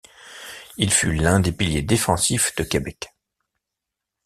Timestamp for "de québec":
2.55-3.13